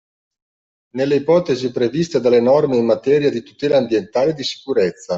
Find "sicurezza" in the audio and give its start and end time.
4.43-5.09